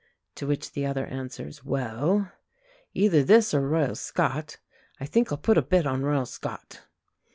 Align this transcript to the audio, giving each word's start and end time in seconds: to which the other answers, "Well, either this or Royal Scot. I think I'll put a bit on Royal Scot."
to 0.33 0.47
which 0.47 0.71
the 0.71 0.83
other 0.83 1.05
answers, 1.05 1.63
"Well, 1.63 2.31
either 2.95 3.21
this 3.23 3.53
or 3.53 3.67
Royal 3.69 3.93
Scot. 3.93 4.57
I 4.99 5.05
think 5.05 5.31
I'll 5.31 5.37
put 5.37 5.59
a 5.59 5.61
bit 5.61 5.85
on 5.85 6.01
Royal 6.01 6.25
Scot." 6.25 6.87